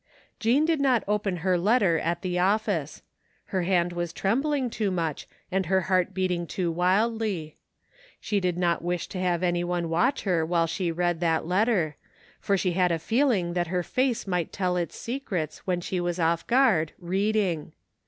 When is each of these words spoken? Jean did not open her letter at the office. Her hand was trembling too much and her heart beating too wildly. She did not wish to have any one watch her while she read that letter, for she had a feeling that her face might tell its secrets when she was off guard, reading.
Jean 0.39 0.65
did 0.65 0.79
not 0.81 1.03
open 1.07 1.37
her 1.45 1.59
letter 1.59 1.99
at 1.99 2.23
the 2.23 2.39
office. 2.39 3.03
Her 3.53 3.61
hand 3.61 3.93
was 3.93 4.11
trembling 4.11 4.71
too 4.71 4.89
much 4.89 5.27
and 5.51 5.67
her 5.67 5.81
heart 5.81 6.11
beating 6.15 6.47
too 6.47 6.71
wildly. 6.71 7.55
She 8.19 8.39
did 8.39 8.57
not 8.57 8.81
wish 8.81 9.05
to 9.09 9.19
have 9.19 9.43
any 9.43 9.63
one 9.63 9.89
watch 9.89 10.23
her 10.23 10.43
while 10.43 10.65
she 10.65 10.91
read 10.91 11.19
that 11.19 11.45
letter, 11.45 11.97
for 12.39 12.57
she 12.57 12.71
had 12.71 12.91
a 12.91 12.97
feeling 12.97 13.53
that 13.53 13.67
her 13.67 13.83
face 13.83 14.25
might 14.25 14.51
tell 14.51 14.75
its 14.75 14.95
secrets 14.97 15.67
when 15.67 15.81
she 15.81 15.99
was 16.01 16.17
off 16.19 16.47
guard, 16.47 16.93
reading. 16.97 17.71